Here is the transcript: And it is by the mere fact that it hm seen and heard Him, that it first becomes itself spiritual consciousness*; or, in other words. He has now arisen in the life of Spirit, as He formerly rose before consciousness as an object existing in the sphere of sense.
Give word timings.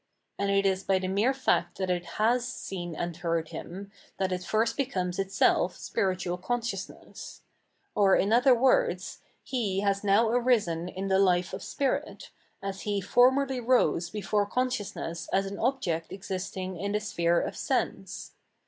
And 0.39 0.49
it 0.49 0.65
is 0.65 0.83
by 0.83 0.97
the 0.97 1.07
mere 1.07 1.31
fact 1.31 1.77
that 1.77 1.91
it 1.91 2.03
hm 2.17 2.39
seen 2.39 2.95
and 2.95 3.15
heard 3.17 3.49
Him, 3.49 3.91
that 4.17 4.31
it 4.31 4.43
first 4.43 4.75
becomes 4.75 5.19
itself 5.19 5.77
spiritual 5.77 6.39
consciousness*; 6.39 7.43
or, 7.93 8.15
in 8.15 8.33
other 8.33 8.55
words. 8.55 9.19
He 9.43 9.81
has 9.81 10.03
now 10.03 10.27
arisen 10.29 10.89
in 10.89 11.07
the 11.07 11.19
life 11.19 11.53
of 11.53 11.61
Spirit, 11.61 12.31
as 12.63 12.81
He 12.81 12.99
formerly 12.99 13.59
rose 13.59 14.09
before 14.09 14.47
consciousness 14.47 15.29
as 15.31 15.45
an 15.45 15.59
object 15.59 16.11
existing 16.11 16.77
in 16.79 16.93
the 16.93 16.99
sphere 16.99 17.39
of 17.39 17.55
sense. 17.55 18.31